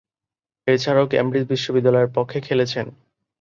[0.67, 2.85] এছাড়াও, কেমব্রিজ বিশ্ববিদ্যালয়ের পক্ষে খেলেছেন।